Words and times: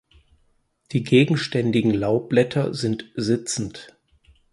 Die 0.93 1.03
gegenständigen 1.03 1.91
Laubblätter 1.93 2.73
sind 2.73 3.11
sitzend. 3.15 3.95